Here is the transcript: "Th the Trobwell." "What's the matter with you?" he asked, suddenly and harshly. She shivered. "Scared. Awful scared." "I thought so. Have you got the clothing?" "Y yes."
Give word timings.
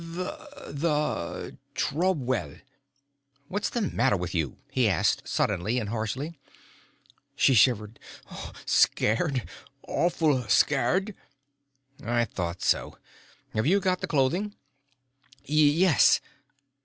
"Th 0.01 0.13
the 0.65 1.59
Trobwell." 1.75 2.59
"What's 3.49 3.69
the 3.69 3.81
matter 3.83 4.17
with 4.17 4.33
you?" 4.33 4.57
he 4.71 4.89
asked, 4.89 5.27
suddenly 5.27 5.77
and 5.77 5.89
harshly. 5.89 6.39
She 7.35 7.53
shivered. 7.53 7.99
"Scared. 8.65 9.47
Awful 9.87 10.41
scared." 10.49 11.13
"I 12.03 12.25
thought 12.25 12.63
so. 12.63 12.97
Have 13.53 13.67
you 13.67 13.79
got 13.79 14.01
the 14.01 14.07
clothing?" 14.07 14.55
"Y 15.47 15.53
yes." 15.53 16.19